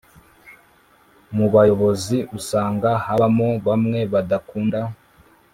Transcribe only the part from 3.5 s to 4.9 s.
bamwe badakunda